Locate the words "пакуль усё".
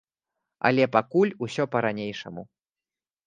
0.95-1.63